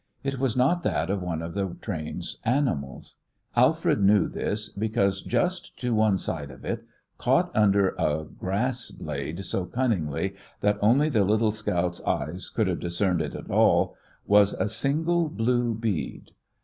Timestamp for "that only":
10.61-11.07